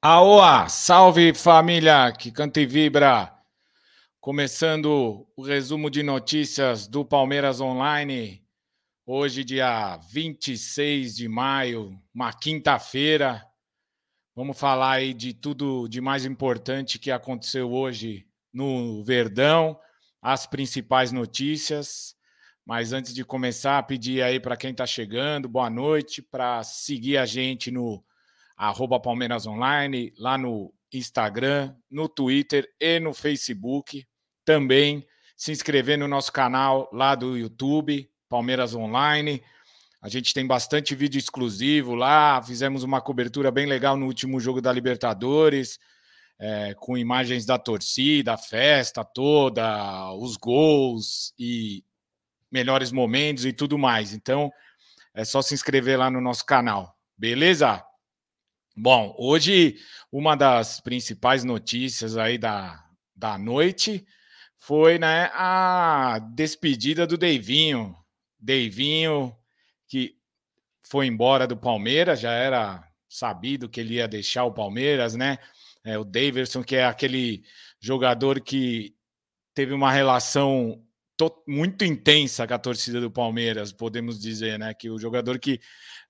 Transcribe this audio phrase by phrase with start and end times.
[0.00, 3.36] Aoa, salve família que canta e vibra.
[4.20, 8.40] Começando o resumo de notícias do Palmeiras Online.
[9.04, 13.44] Hoje, dia 26 de maio, uma quinta-feira.
[14.36, 19.76] Vamos falar aí de tudo de mais importante que aconteceu hoje no Verdão,
[20.22, 22.14] as principais notícias.
[22.64, 27.26] Mas antes de começar, pedir aí para quem está chegando, boa noite, para seguir a
[27.26, 28.04] gente no
[28.58, 34.04] arroba Palmeiras Online, lá no Instagram, no Twitter e no Facebook.
[34.44, 39.40] Também se inscrever no nosso canal lá do YouTube, Palmeiras Online.
[40.02, 42.42] A gente tem bastante vídeo exclusivo lá.
[42.42, 45.78] Fizemos uma cobertura bem legal no último jogo da Libertadores,
[46.40, 51.84] é, com imagens da torcida, a festa toda, os gols e
[52.50, 54.12] melhores momentos e tudo mais.
[54.12, 54.50] Então,
[55.14, 56.96] é só se inscrever lá no nosso canal.
[57.16, 57.84] Beleza?
[58.80, 59.76] Bom, hoje
[60.12, 62.80] uma das principais notícias aí da,
[63.12, 64.06] da noite
[64.56, 67.96] foi né, a despedida do Deivinho.
[68.38, 69.36] Deivinho,
[69.88, 70.14] que
[70.80, 75.38] foi embora do Palmeiras, já era sabido que ele ia deixar o Palmeiras, né?
[75.82, 77.42] É, o Daverson, que é aquele
[77.80, 78.94] jogador que
[79.54, 80.80] teve uma relação
[81.48, 84.72] muito intensa com a torcida do Palmeiras, podemos dizer, né?
[84.72, 85.60] Que o jogador que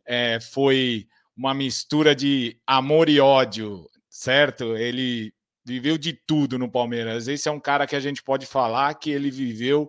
[0.05, 1.09] é, foi
[1.39, 4.77] uma mistura de amor e ódio, certo?
[4.77, 5.33] Ele
[5.65, 7.29] viveu de tudo no Palmeiras.
[7.29, 9.89] Esse é um cara que a gente pode falar que ele viveu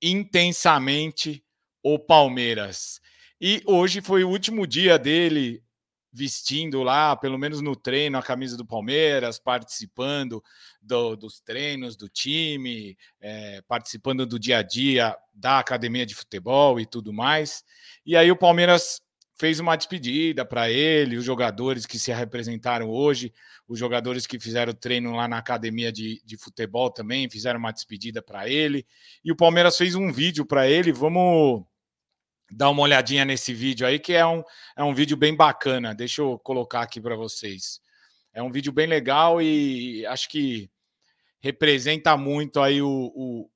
[0.00, 1.44] intensamente
[1.82, 3.02] o Palmeiras.
[3.38, 5.62] E hoje foi o último dia dele
[6.10, 10.42] vestindo lá, pelo menos no treino, a camisa do Palmeiras, participando
[10.80, 16.80] do, dos treinos do time, é, participando do dia a dia da academia de futebol
[16.80, 17.62] e tudo mais.
[18.06, 19.02] E aí o Palmeiras
[19.38, 23.32] fez uma despedida para ele, os jogadores que se representaram hoje,
[23.68, 28.20] os jogadores que fizeram treino lá na academia de, de futebol também fizeram uma despedida
[28.20, 28.84] para ele.
[29.24, 30.90] E o Palmeiras fez um vídeo para ele.
[30.90, 31.62] Vamos
[32.50, 34.42] dar uma olhadinha nesse vídeo aí, que é um,
[34.76, 35.94] é um vídeo bem bacana.
[35.94, 37.80] Deixa eu colocar aqui para vocês.
[38.32, 40.68] É um vídeo bem legal e acho que
[41.40, 43.50] representa muito aí o, o,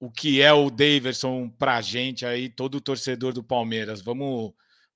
[0.00, 4.00] o que é o Daverson para gente aí, todo o torcedor do Palmeiras.
[4.00, 4.52] Vamos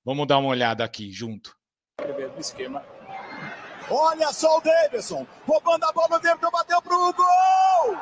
[0.07, 1.53] Vamos dar uma olhada aqui junto.
[2.39, 2.81] esquema.
[3.91, 7.97] Olha só o Davidson, roubando a bola, o Davidson bateu pro gol!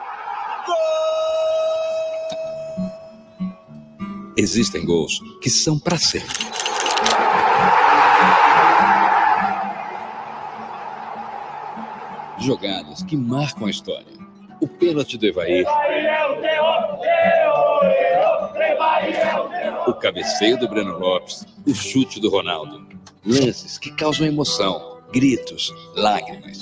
[0.68, 0.76] Gol!
[4.38, 6.46] Existem gols que são para sempre.
[12.38, 14.14] Jogadas que marcam a história.
[14.62, 15.66] O pênalti do Evair.
[19.88, 22.88] O cabeceio do Breno Lopes o chute do Ronaldo.
[23.26, 26.60] Lances que causam emoção, gritos, lágrimas.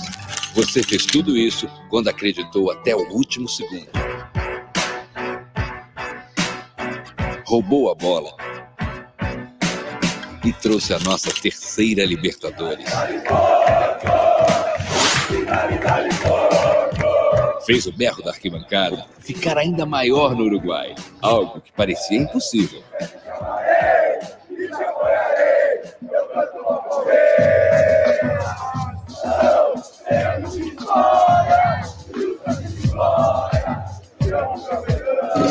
[0.56, 3.90] Você fez tudo isso quando acreditou até o último segundo.
[7.46, 8.34] Roubou a bola
[10.46, 12.90] e trouxe a nossa terceira Libertadores.
[17.66, 22.84] Fez o berro da arquibancada ficar ainda maior no Uruguai, algo que parecia impossível.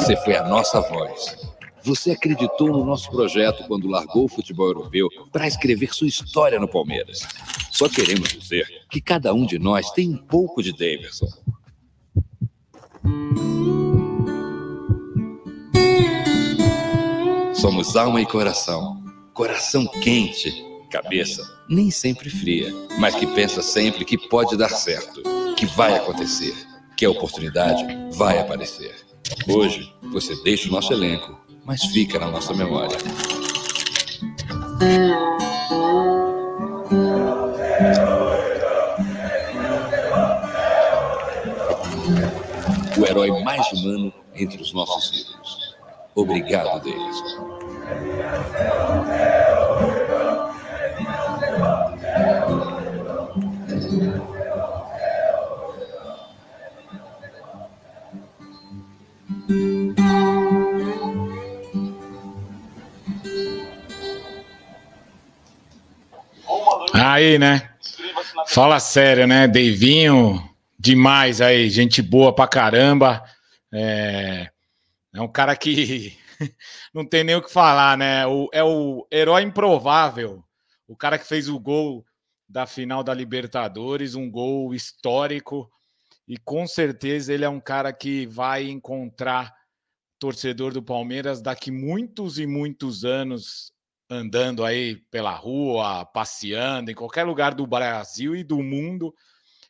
[0.03, 1.37] Você foi a nossa voz.
[1.85, 6.67] Você acreditou no nosso projeto quando largou o futebol europeu para escrever sua história no
[6.67, 7.21] Palmeiras.
[7.71, 11.29] Só queremos dizer que cada um de nós tem um pouco de Davidson.
[17.55, 19.05] Somos alma e coração.
[19.33, 20.53] Coração quente,
[20.91, 25.23] cabeça nem sempre fria, mas que pensa sempre que pode dar certo,
[25.57, 26.55] que vai acontecer,
[26.97, 27.87] que a oportunidade
[28.17, 29.12] vai aparecer.
[29.49, 32.97] Hoje, você deixa o nosso elenco, mas fica na nossa memória.
[42.99, 45.77] O herói mais humano entre os nossos ídolos.
[46.15, 47.23] Obrigado, Davis.
[67.23, 67.73] Aí, né?
[68.49, 69.47] Fala sério, né?
[69.47, 70.43] Deivinho,
[70.77, 73.23] demais aí, gente boa pra caramba.
[73.73, 74.51] É,
[75.15, 76.19] é um cara que
[76.93, 78.27] não tem nem o que falar, né?
[78.27, 80.43] O, é o herói improvável.
[80.89, 82.05] O cara que fez o gol
[82.49, 85.71] da final da Libertadores, um gol histórico.
[86.27, 89.55] E com certeza ele é um cara que vai encontrar
[90.19, 93.72] torcedor do Palmeiras daqui muitos e muitos anos
[94.13, 99.15] andando aí pela rua, passeando em qualquer lugar do Brasil e do mundo.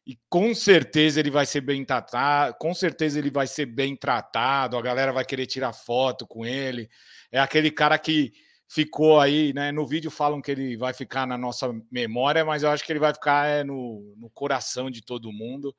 [0.04, 4.76] E com certeza ele vai ser bem tratado, com certeza ele vai ser bem tratado,
[4.76, 6.90] a galera vai querer tirar foto com ele.
[7.30, 8.32] É aquele cara que
[8.68, 9.70] ficou aí, né?
[9.70, 12.98] No vídeo falam que ele vai ficar na nossa memória, mas eu acho que ele
[12.98, 15.74] vai ficar é, no, no coração de todo mundo.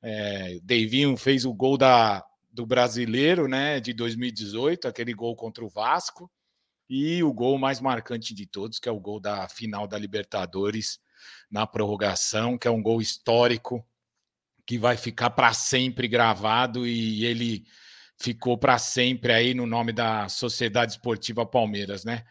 [0.00, 3.78] É, Davinho fez o gol da, do brasileiro, né?
[3.78, 6.30] De 2018, aquele gol contra o Vasco,
[6.88, 10.98] e o gol mais marcante de todos, que é o gol da final da Libertadores
[11.50, 13.86] na prorrogação, que é um gol histórico
[14.64, 17.64] que vai ficar para sempre gravado e ele
[18.18, 22.24] ficou para sempre aí no nome da Sociedade Esportiva Palmeiras, né?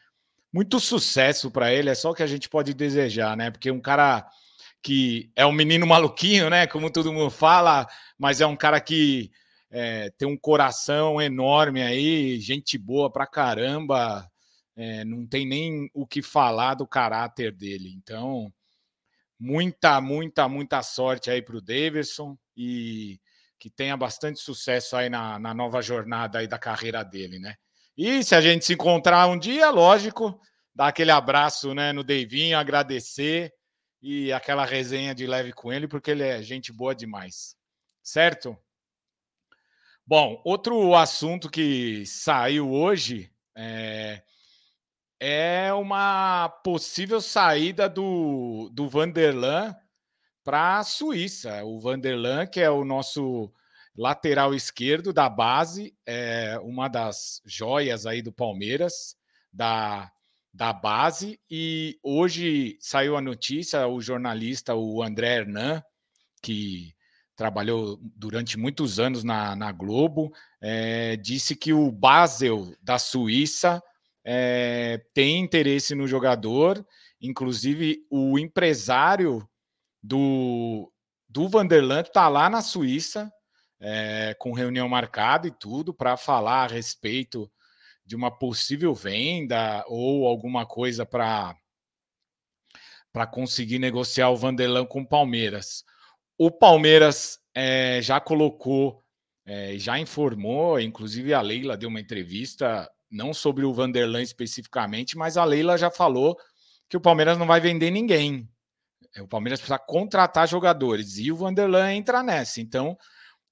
[0.55, 3.51] muito sucesso para ele, é só o que a gente pode desejar, né?
[3.51, 4.25] Porque um cara
[4.81, 6.65] que é um menino maluquinho, né?
[6.65, 7.85] Como todo mundo fala,
[8.17, 9.29] mas é um cara que
[9.69, 14.25] é, tem um coração enorme aí, gente boa pra caramba,
[14.75, 17.93] é, não tem nem o que falar do caráter dele.
[17.95, 18.51] Então,
[19.39, 23.19] muita, muita, muita sorte aí para o Davidson e
[23.57, 27.55] que tenha bastante sucesso aí na, na nova jornada aí da carreira dele, né?
[27.97, 30.39] E se a gente se encontrar um dia, lógico,
[30.73, 33.53] dar aquele abraço né, no Deivinho, agradecer
[34.01, 37.55] e aquela resenha de leve com ele, porque ele é gente boa demais.
[38.03, 38.55] Certo?
[40.05, 44.21] Bom, outro assunto que saiu hoje é,
[45.19, 49.75] é uma possível saída do, do Vanderlan
[50.43, 51.63] para a Suíça.
[51.63, 53.51] O Vanderlan, que é o nosso
[53.97, 59.15] lateral esquerdo da base, é uma das joias aí do Palmeiras,
[59.51, 60.11] da,
[60.53, 61.39] da base.
[61.49, 65.81] E hoje saiu a notícia, o jornalista, o André Hernan,
[66.41, 66.93] que
[67.35, 70.31] trabalhou durante muitos anos na, na Globo,
[70.61, 73.81] é, disse que o Basel da Suíça
[74.25, 76.83] é, tem interesse no jogador,
[77.21, 79.47] inclusive o empresário
[80.01, 80.91] do,
[81.29, 83.31] do Vanderland está lá na Suíça,
[83.79, 87.49] é, com reunião marcada e tudo, para falar a respeito
[88.03, 91.55] de uma possível venda ou alguma coisa para
[93.11, 95.85] para conseguir negociar o Vanderlan com o Palmeiras.
[96.37, 99.01] O Palmeiras é, já colocou,
[99.45, 105.37] é, já informou, inclusive a Leila deu uma entrevista, não sobre o Vanderlan especificamente, mas
[105.37, 106.37] a Leila já falou
[106.89, 108.47] que o Palmeiras não vai vender ninguém.
[109.19, 112.59] O Palmeiras precisa contratar jogadores e o Vanderlan entra nessa.
[112.59, 112.97] Então,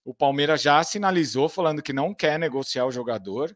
[0.03, 3.55] o Palmeiras já sinalizou falando que não quer negociar o jogador,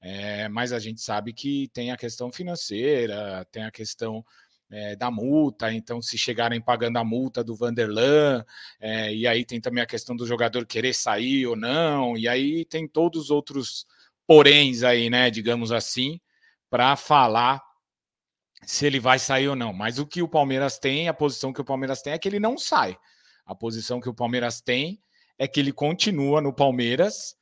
[0.00, 4.24] é, mas a gente sabe que tem a questão financeira, tem a questão
[4.70, 8.44] é, da multa, então se chegarem pagando a multa do Vanderlan,
[8.80, 12.64] é, e aí tem também a questão do jogador querer sair ou não, e aí
[12.64, 13.86] tem todos os outros
[14.28, 16.20] poréns aí, né, digamos assim,
[16.68, 17.62] para falar
[18.66, 19.72] se ele vai sair ou não.
[19.72, 22.38] Mas o que o Palmeiras tem, a posição que o Palmeiras tem é que ele
[22.38, 22.94] não sai.
[23.46, 25.02] A posição que o Palmeiras tem
[25.38, 27.34] é que ele continua no Palmeiras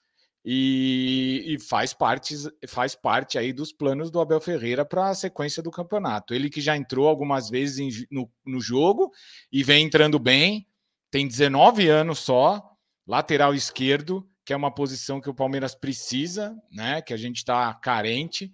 [0.44, 2.36] e, e, faz parte
[2.68, 6.32] faz parte aí dos planos do Abel Ferreira para a sequência do campeonato.
[6.32, 9.10] Ele que já entrou algumas vezes em, no, no jogo
[9.50, 10.68] e vem entrando bem,
[11.10, 12.62] tem 19 anos só,
[13.04, 17.02] lateral esquerdo, que é uma posição que o Palmeiras precisa, né?
[17.02, 18.52] Que a gente está carente.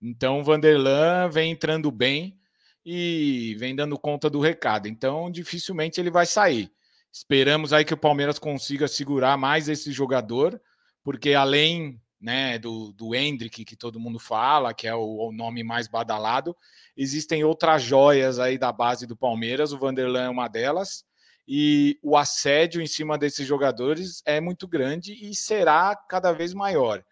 [0.00, 2.38] Então o Vanderlan vem entrando bem
[2.84, 4.88] e vem dando conta do recado.
[4.88, 6.72] Então dificilmente ele vai sair.
[7.12, 10.58] Esperamos aí que o Palmeiras consiga segurar mais esse jogador,
[11.04, 15.62] porque além né, do, do Hendrick, que todo mundo fala, que é o, o, nome
[15.62, 16.56] mais badalado,
[16.96, 21.04] existem outras joias aí da base do Palmeiras, o Vanderlan é uma delas,
[21.46, 27.04] e o assédio em cima desses jogadores é muito grande e será cada vez maior,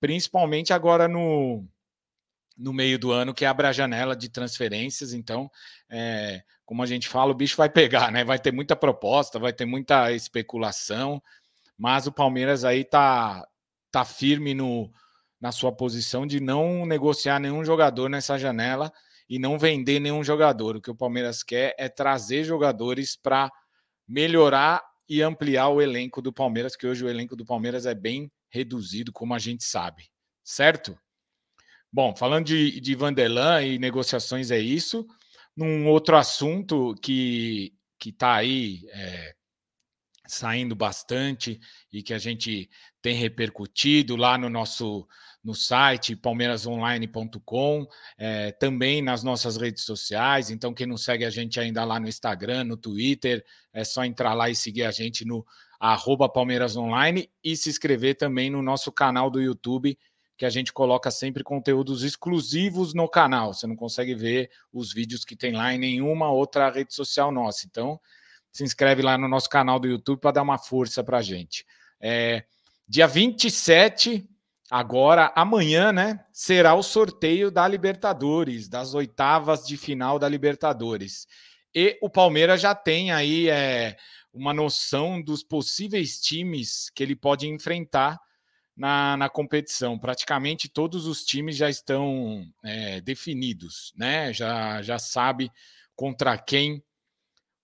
[0.00, 1.64] principalmente agora no,
[2.56, 5.12] no meio do ano, que abre a janela de transferências.
[5.12, 5.50] Então,
[5.90, 8.22] é, como a gente fala, o bicho vai pegar, né?
[8.22, 11.20] Vai ter muita proposta, vai ter muita especulação,
[11.76, 13.44] mas o Palmeiras aí tá,
[13.90, 14.92] tá firme no,
[15.40, 18.92] na sua posição de não negociar nenhum jogador nessa janela
[19.28, 20.76] e não vender nenhum jogador.
[20.76, 23.50] O que o Palmeiras quer é trazer jogadores para
[24.10, 28.30] melhorar e ampliar o elenco do Palmeiras, que hoje o elenco do Palmeiras é bem
[28.50, 30.10] reduzido, como a gente sabe,
[30.44, 30.98] certo?
[31.92, 35.06] Bom, falando de, de Vanderlan e negociações é isso.
[35.56, 39.34] Num outro assunto que que está aí é,
[40.32, 41.60] saindo bastante
[41.92, 42.70] e que a gente
[43.02, 45.06] tem repercutido lá no nosso
[45.42, 47.86] no site palmeirasonline.com,
[48.18, 50.50] é, também nas nossas redes sociais.
[50.50, 54.34] Então, quem não segue a gente ainda lá no Instagram, no Twitter, é só entrar
[54.34, 55.44] lá e seguir a gente no
[55.78, 59.98] arroba Palmeiras Online e se inscrever também no nosso canal do YouTube,
[60.36, 63.54] que a gente coloca sempre conteúdos exclusivos no canal.
[63.54, 67.66] Você não consegue ver os vídeos que tem lá em nenhuma outra rede social nossa.
[67.66, 67.98] Então,
[68.52, 71.64] se inscreve lá no nosso canal do YouTube para dar uma força para a gente.
[72.00, 72.44] É,
[72.88, 74.28] dia 27
[74.70, 81.26] Agora, amanhã, né, será o sorteio da Libertadores, das oitavas de final da Libertadores.
[81.74, 83.96] E o Palmeiras já tem aí é,
[84.32, 88.16] uma noção dos possíveis times que ele pode enfrentar
[88.76, 89.98] na, na competição.
[89.98, 94.32] Praticamente todos os times já estão é, definidos, né?
[94.32, 95.50] Já, já sabe
[95.96, 96.80] contra quem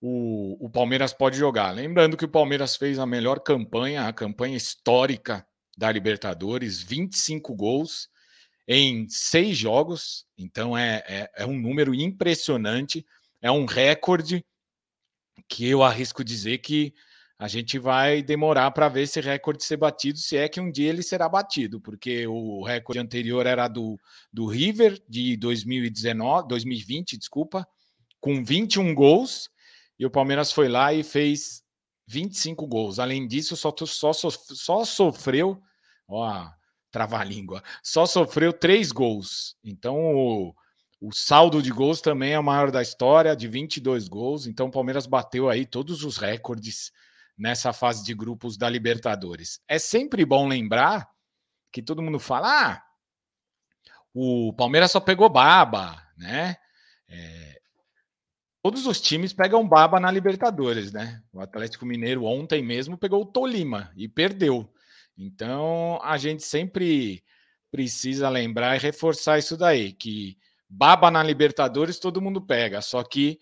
[0.01, 1.71] o, o Palmeiras pode jogar.
[1.71, 5.45] Lembrando que o Palmeiras fez a melhor campanha, a campanha histórica
[5.77, 8.09] da Libertadores, 25 gols
[8.67, 13.05] em seis jogos, então é, é, é, um número impressionante,
[13.41, 14.45] é um recorde
[15.47, 16.93] que eu arrisco dizer que
[17.39, 20.89] a gente vai demorar para ver esse recorde ser batido, se é que um dia
[20.89, 23.97] ele será batido, porque o recorde anterior era do,
[24.33, 27.65] do River de 2019, 2020, desculpa,
[28.19, 29.49] com 21 gols,
[29.99, 31.63] e o Palmeiras foi lá e fez
[32.07, 32.99] 25 gols.
[32.99, 35.61] Além disso, só, só, só sofreu,
[36.07, 36.47] ó,
[36.91, 39.55] trava-língua, só sofreu três gols.
[39.63, 40.55] Então, o,
[41.01, 44.47] o saldo de gols também é o maior da história, de 22 gols.
[44.47, 46.91] Então, o Palmeiras bateu aí todos os recordes
[47.37, 49.59] nessa fase de grupos da Libertadores.
[49.67, 51.07] É sempre bom lembrar
[51.71, 52.83] que todo mundo fala: ah,
[54.13, 56.55] o Palmeiras só pegou baba, né?
[57.07, 57.56] É,
[58.67, 61.23] Todos os times pegam baba na Libertadores, né?
[61.31, 64.69] O Atlético Mineiro ontem mesmo pegou o Tolima e perdeu.
[65.17, 67.23] Então a gente sempre
[67.71, 73.39] precisa lembrar e reforçar isso daí, que baba na Libertadores todo mundo pega, só que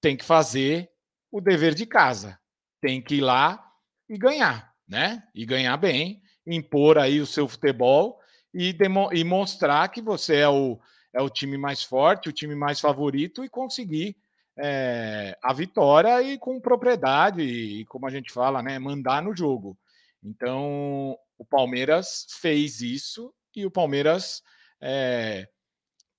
[0.00, 0.88] tem que fazer
[1.32, 2.38] o dever de casa.
[2.80, 3.60] Tem que ir lá
[4.08, 5.20] e ganhar, né?
[5.34, 8.20] E ganhar bem, impor aí o seu futebol
[8.54, 8.72] e,
[9.12, 10.78] e mostrar que você é o,
[11.12, 14.16] é o time mais forte, o time mais favorito e conseguir
[14.62, 19.76] é, a vitória e com propriedade, e como a gente fala, né, mandar no jogo.
[20.22, 24.42] Então, o Palmeiras fez isso e o Palmeiras
[24.80, 25.48] é,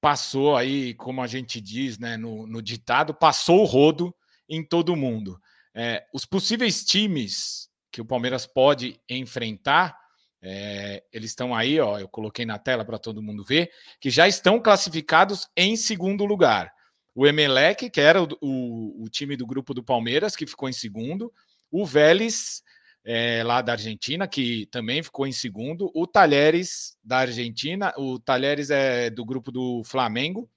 [0.01, 4.13] passou aí, como a gente diz né, no, no ditado, passou o rodo
[4.49, 5.39] em todo mundo.
[5.73, 9.95] É, os possíveis times que o Palmeiras pode enfrentar,
[10.41, 13.69] é, eles estão aí, ó, eu coloquei na tela para todo mundo ver,
[13.99, 16.73] que já estão classificados em segundo lugar
[17.13, 20.73] o Emelec, que era o, o, o, time do grupo do Palmeiras, que ficou em
[20.73, 21.31] segundo,
[21.69, 22.63] o Vélez,
[23.03, 28.69] é, lá da Argentina, que também ficou em segundo, o Talheres da Argentina, o Talheres
[28.69, 30.49] é do grupo do Flamengo,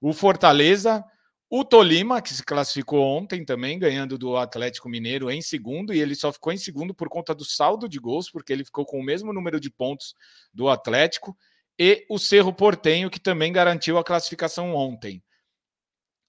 [0.00, 1.04] o Fortaleza,
[1.48, 6.14] o Tolima, que se classificou ontem também, ganhando do Atlético Mineiro em segundo, e ele
[6.14, 9.04] só ficou em segundo por conta do saldo de gols, porque ele ficou com o
[9.04, 10.14] mesmo número de pontos
[10.52, 11.36] do Atlético,
[11.78, 15.22] e o Cerro Portenho, que também garantiu a classificação ontem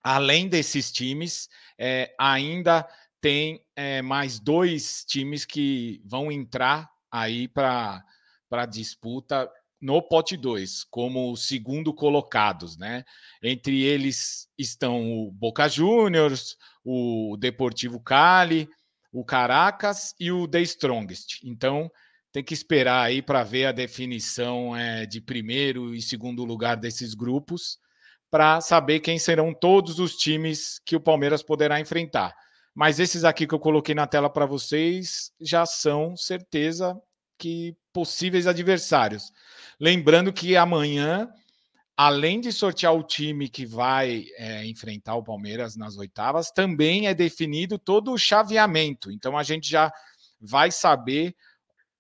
[0.04, 2.88] além desses times, é, ainda
[3.22, 8.04] tem é, mais dois times que vão entrar aí para
[8.52, 9.50] a disputa
[9.80, 13.04] no pote 2, como segundo colocados, né?
[13.44, 18.68] Entre eles estão o Boca Juniors, o Deportivo Cali,
[19.12, 21.42] o Caracas e o The Strongest.
[21.44, 21.92] Então,
[22.32, 27.14] tem que esperar aí para ver a definição é, de primeiro e segundo lugar desses
[27.14, 27.78] grupos
[28.30, 32.34] para saber quem serão todos os times que o Palmeiras poderá enfrentar.
[32.74, 36.96] Mas esses aqui que eu coloquei na tela para vocês já são certeza
[37.38, 39.32] que possíveis adversários.
[39.80, 41.28] Lembrando que amanhã,
[41.96, 47.14] além de sortear o time que vai é, enfrentar o Palmeiras nas oitavas, também é
[47.14, 49.12] definido todo o chaveamento.
[49.12, 49.92] Então a gente já
[50.40, 51.36] vai saber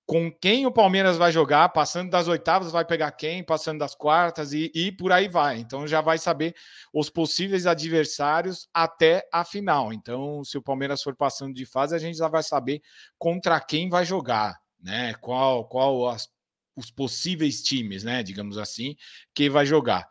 [0.07, 4.53] com quem o Palmeiras vai jogar, passando das oitavas, vai pegar quem, passando das quartas
[4.53, 5.59] e, e por aí vai.
[5.59, 6.55] Então já vai saber
[6.93, 9.91] os possíveis adversários até a final.
[9.91, 12.81] Então, se o Palmeiras for passando de fase, a gente já vai saber
[13.17, 15.13] contra quem vai jogar, né?
[15.15, 16.29] Qual, qual as,
[16.73, 18.23] os possíveis times, né?
[18.23, 18.95] Digamos assim,
[19.35, 20.07] que vai jogar.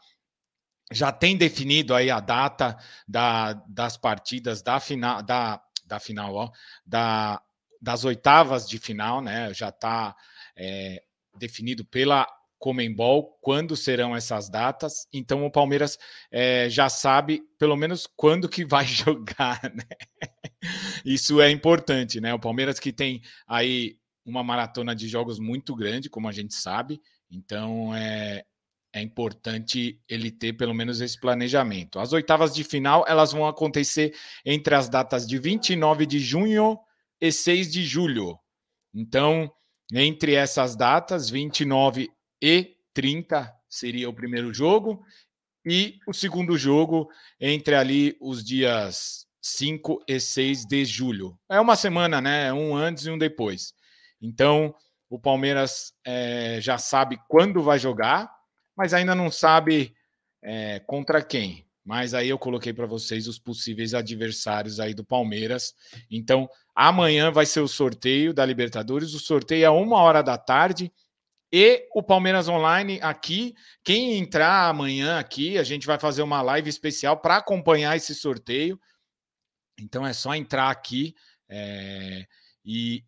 [0.93, 2.76] Já tem definido aí a data
[3.09, 6.50] da, das partidas da final, da, da final, ó,
[6.85, 7.41] da
[7.87, 9.55] das oitavas de final, né?
[9.55, 10.12] Já está
[10.57, 11.00] é,
[11.38, 12.26] definido pela
[12.59, 15.07] Comembol quando serão essas datas.
[15.12, 15.97] Então o Palmeiras
[16.28, 19.85] é, já sabe pelo menos quando que vai jogar, né?
[21.05, 22.35] Isso é importante, né?
[22.35, 27.00] O Palmeiras que tem aí uma maratona de jogos muito grande, como a gente sabe.
[27.31, 28.45] Então é,
[28.93, 32.00] é importante ele ter pelo menos esse planejamento.
[32.00, 34.12] As oitavas de final elas vão acontecer
[34.45, 36.81] entre as datas de 29 de junho
[37.20, 38.38] e 6 de julho.
[38.94, 39.50] Então,
[39.92, 42.11] entre essas datas, 29
[42.42, 45.04] e 30 seria o primeiro jogo,
[45.64, 47.08] e o segundo jogo
[47.40, 51.38] entre ali os dias 5 e 6 de julho.
[51.50, 52.52] É uma semana, né?
[52.52, 53.75] Um antes e um depois.
[54.23, 54.75] Então,
[55.11, 58.32] o Palmeiras é, já sabe quando vai jogar,
[58.76, 59.94] mas ainda não sabe
[60.42, 61.65] é, contra quem.
[61.87, 65.73] Mas aí eu coloquei para vocês os possíveis adversários aí do Palmeiras.
[66.11, 69.14] Então, amanhã vai ser o sorteio da Libertadores.
[69.14, 70.93] O sorteio é uma hora da tarde.
[71.52, 73.55] E o Palmeiras Online aqui.
[73.85, 78.81] Quem entrar amanhã aqui, a gente vai fazer uma live especial para acompanhar esse sorteio.
[79.81, 81.14] Então é só entrar aqui
[81.49, 82.26] é,
[82.64, 83.05] e,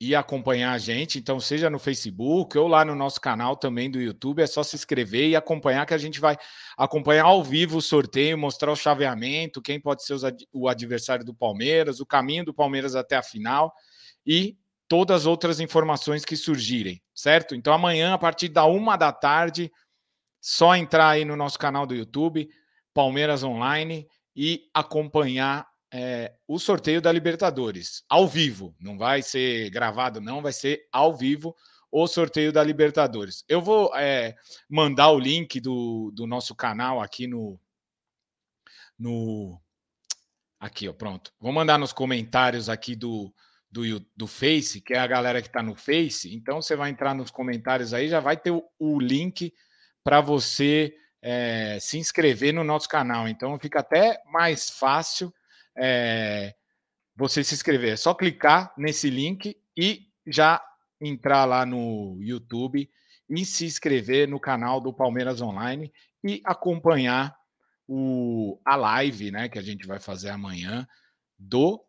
[0.00, 1.18] e acompanhar a gente.
[1.18, 4.74] Então, seja no Facebook ou lá no nosso canal também do YouTube, é só se
[4.74, 6.38] inscrever e acompanhar que a gente vai
[6.76, 10.16] acompanhar ao vivo o sorteio, mostrar o chaveamento, quem pode ser
[10.52, 13.74] o adversário do Palmeiras, o caminho do Palmeiras até a final
[14.26, 14.56] e
[14.88, 17.54] todas as outras informações que surgirem, certo?
[17.54, 19.70] Então, amanhã, a partir da uma da tarde,
[20.40, 22.48] só entrar aí no nosso canal do YouTube,
[22.94, 28.74] Palmeiras Online, e acompanhar é, o sorteio da Libertadores, ao vivo.
[28.78, 31.54] Não vai ser gravado, não, vai ser ao vivo
[31.90, 33.44] o sorteio da Libertadores.
[33.48, 34.36] Eu vou é,
[34.68, 37.58] mandar o link do, do nosso canal aqui no.
[38.98, 39.60] no
[40.58, 41.32] aqui, ó, pronto.
[41.40, 43.34] Vou mandar nos comentários aqui do,
[43.70, 43.82] do,
[44.16, 46.32] do Face, que é a galera que está no Face.
[46.32, 49.52] Então você vai entrar nos comentários aí, já vai ter o, o link
[50.04, 53.26] para você é, se inscrever no nosso canal.
[53.26, 55.34] Então fica até mais fácil
[55.76, 56.54] é,
[57.16, 57.92] você se inscrever.
[57.92, 60.62] É só clicar nesse link e já
[61.00, 62.88] entrar lá no YouTube
[63.28, 65.92] e se inscrever no canal do Palmeiras Online
[66.24, 67.34] e acompanhar
[67.88, 70.86] o, a live né, que a gente vai fazer amanhã
[71.38, 71.82] do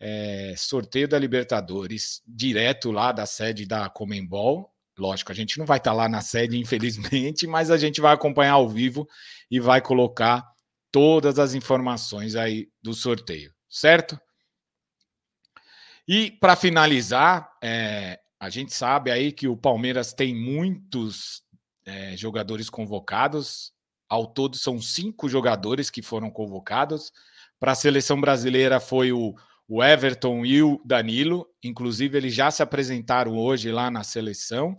[0.00, 4.72] é, sorteio da Libertadores, direto lá da sede da Comembol.
[4.98, 8.52] Lógico, a gente não vai estar lá na sede, infelizmente, mas a gente vai acompanhar
[8.52, 9.06] ao vivo
[9.50, 10.44] e vai colocar
[10.96, 14.18] todas as informações aí do sorteio, certo?
[16.08, 21.42] E para finalizar, é, a gente sabe aí que o Palmeiras tem muitos
[21.84, 23.74] é, jogadores convocados.
[24.08, 27.12] Ao todo são cinco jogadores que foram convocados.
[27.60, 29.34] Para a seleção brasileira foi o,
[29.68, 31.46] o Everton e o Danilo.
[31.62, 34.78] Inclusive, eles já se apresentaram hoje lá na seleção.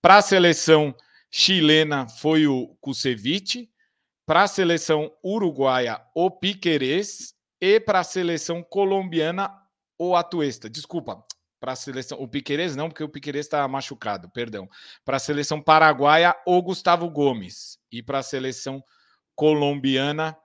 [0.00, 0.94] Para a seleção
[1.32, 3.68] chilena foi o Kusevich.
[4.28, 7.34] Para a seleção uruguaia, o Piquerez.
[7.58, 9.50] E para a seleção colombiana,
[9.98, 10.68] o Atuesta.
[10.68, 11.24] Desculpa,
[11.58, 12.20] para a seleção.
[12.20, 14.68] O Piquerez não, porque o Piquerez está machucado, perdão.
[15.02, 17.78] Para a seleção paraguaia, o Gustavo Gomes.
[17.90, 18.84] E para a seleção
[19.34, 20.36] colombiana,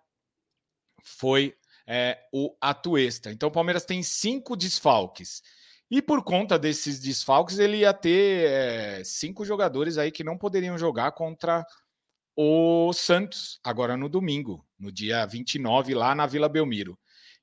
[1.04, 1.54] foi
[1.86, 3.34] é, o Atuesta.
[3.34, 5.42] Então o Palmeiras tem cinco desfalques.
[5.92, 10.78] E por conta desses desfalques, ele ia ter é, cinco jogadores aí que não poderiam
[10.78, 11.66] jogar contra
[12.36, 16.98] o Santos, agora no domingo, no dia 29, lá na Vila Belmiro.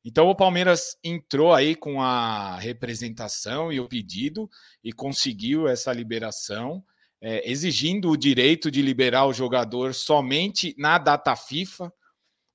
[0.05, 4.49] Então o Palmeiras entrou aí com a representação e o pedido
[4.83, 6.83] e conseguiu essa liberação,
[7.21, 11.93] é, exigindo o direito de liberar o jogador somente na data FIFA.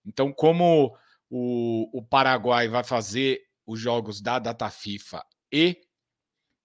[0.03, 0.97] Então, como
[1.29, 5.81] o, o Paraguai vai fazer os jogos da data FIFA e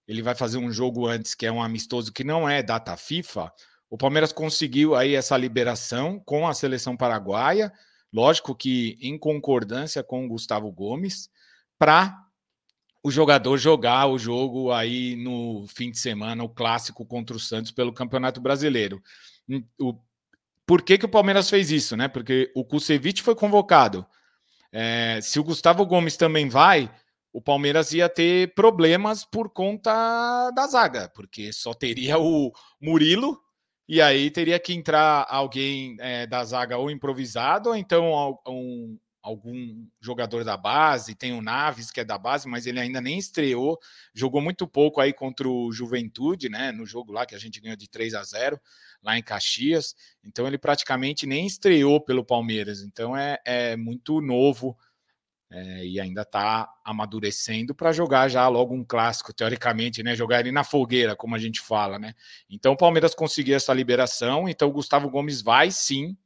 [0.07, 3.53] ele vai fazer um jogo antes que é um amistoso que não é data FIFA,
[3.91, 7.73] o Palmeiras conseguiu aí essa liberação com a seleção paraguaia,
[8.11, 11.29] lógico que em concordância com o Gustavo Gomes,
[11.77, 12.17] para
[13.03, 17.69] o jogador jogar o jogo aí no fim de semana, o clássico contra o Santos
[17.69, 19.03] pelo Campeonato Brasileiro.
[19.49, 19.99] Hum, o,
[20.65, 22.07] por que, que o Palmeiras fez isso, né?
[22.07, 24.05] Porque o Kusevich foi convocado.
[24.71, 26.89] É, se o Gustavo Gomes também vai,
[27.33, 33.37] o Palmeiras ia ter problemas por conta da zaga, porque só teria o Murilo
[33.91, 39.85] e aí teria que entrar alguém é, da zaga ou improvisado, ou então um, algum
[39.99, 41.13] jogador da base.
[41.13, 43.77] Tem o Naves, que é da base, mas ele ainda nem estreou.
[44.13, 46.71] Jogou muito pouco aí contra o Juventude, né?
[46.71, 48.57] No jogo lá que a gente ganhou de 3 a 0
[49.03, 49.93] lá em Caxias.
[50.23, 52.83] Então ele praticamente nem estreou pelo Palmeiras.
[52.83, 54.77] Então é, é muito novo
[55.51, 60.15] é, e ainda está amadurecendo para jogar já logo um clássico, teoricamente, né?
[60.15, 62.15] Jogar ele na fogueira, como a gente fala, né?
[62.49, 66.17] Então o Palmeiras conseguiu essa liberação, então o Gustavo Gomes vai sim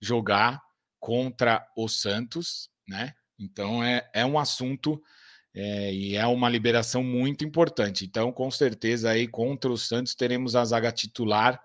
[0.00, 0.60] jogar
[1.00, 3.14] contra o Santos, né?
[3.38, 5.02] Então é, é um assunto
[5.54, 8.04] é, e é uma liberação muito importante.
[8.04, 11.58] Então, com certeza, aí contra o Santos teremos a zaga titular,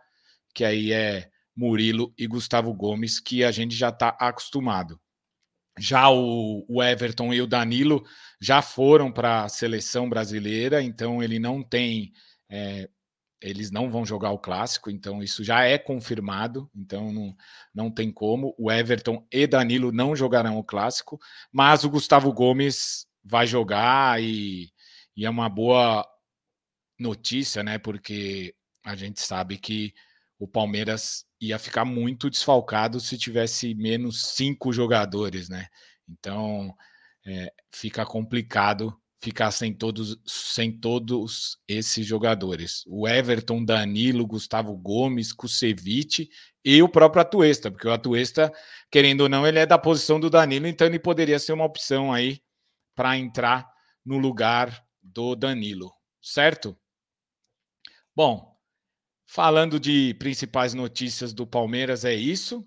[0.54, 5.00] que aí é Murilo e Gustavo Gomes, que a gente já está acostumado.
[5.78, 8.04] Já o, o, Everton e o Danilo
[8.40, 12.14] já foram para a seleção brasileira, então ele não tem.
[12.50, 12.90] É,
[13.42, 17.36] eles não vão jogar o clássico, então isso já é confirmado, então não,
[17.76, 18.56] não tem como.
[18.58, 21.20] O Everton e Danilo não jogarão o clássico,
[21.52, 24.72] mas o Gustavo Gomes vai jogar e,
[25.16, 26.08] e é uma boa
[26.98, 27.78] notícia, né?
[27.78, 28.56] Porque
[28.86, 29.94] a gente sabe que
[30.44, 35.68] o Palmeiras ia ficar muito desfalcado se tivesse menos cinco jogadores, né?
[36.06, 36.76] Então
[37.26, 42.84] é, fica complicado ficar sem todos, sem todos esses jogadores.
[42.88, 46.30] O Everton, Danilo, Gustavo Gomes, Kusevich
[46.64, 48.52] e o próprio Atuesta, porque o Atuesta,
[48.92, 52.12] querendo ou não, ele é da posição do Danilo, então ele poderia ser uma opção
[52.12, 52.42] aí
[52.94, 53.66] para entrar
[54.06, 55.90] no lugar do Danilo,
[56.22, 56.78] certo?
[58.14, 58.53] Bom,
[59.34, 62.64] Falando de principais notícias do Palmeiras, é isso.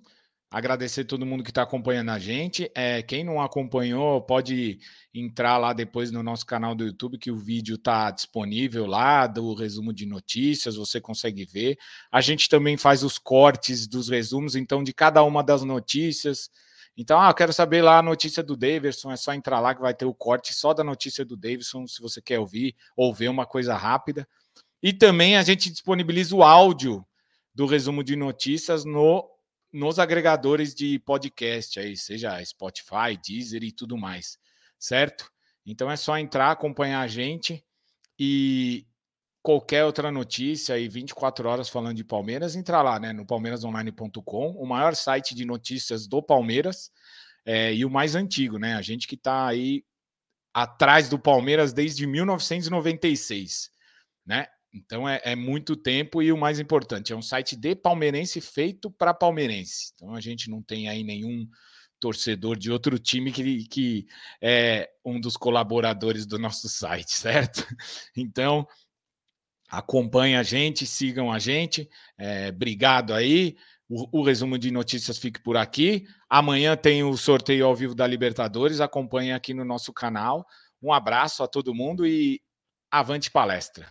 [0.50, 2.68] Agradecer todo mundo que está acompanhando a gente.
[2.74, 4.80] É, quem não acompanhou, pode
[5.14, 9.54] entrar lá depois no nosso canal do YouTube, que o vídeo está disponível lá do
[9.54, 11.78] resumo de notícias, você consegue ver.
[12.10, 16.50] A gente também faz os cortes dos resumos, então, de cada uma das notícias.
[16.96, 19.80] Então, ah, eu quero saber lá a notícia do Davidson, é só entrar lá que
[19.80, 23.28] vai ter o corte só da notícia do Davidson, se você quer ouvir ou ver
[23.28, 24.26] uma coisa rápida.
[24.82, 27.04] E também a gente disponibiliza o áudio
[27.54, 29.28] do resumo de notícias no,
[29.72, 34.38] nos agregadores de podcast, aí, seja Spotify, Deezer e tudo mais,
[34.78, 35.30] certo?
[35.64, 37.64] Então é só entrar, acompanhar a gente
[38.18, 38.86] e
[39.42, 44.66] qualquer outra notícia aí 24 horas falando de Palmeiras, entrar lá, né, no palmeirasonline.com, o
[44.66, 46.90] maior site de notícias do Palmeiras
[47.44, 48.74] é, e o mais antigo, né?
[48.74, 49.84] A gente que está aí
[50.52, 53.70] atrás do Palmeiras desde 1996,
[54.26, 54.48] né?
[54.76, 58.90] Então é, é, muito tempo e o mais importante, é um site de palmeirense feito
[58.90, 59.92] para palmeirense.
[59.94, 61.48] Então a gente não tem aí nenhum
[61.98, 64.06] torcedor de outro time que, que
[64.40, 67.66] é um dos colaboradores do nosso site, certo?
[68.16, 68.66] Então
[69.68, 71.88] acompanhe a gente, sigam a gente.
[72.18, 73.56] É, obrigado aí.
[73.88, 76.06] O, o, resumo de notícias fique por aqui.
[76.28, 78.80] Amanhã tem o sorteio ao vivo da Libertadores.
[78.80, 80.46] Acompanhe aqui no nosso canal.
[80.82, 82.40] Um abraço a todo mundo e
[82.90, 83.88] avante palestra.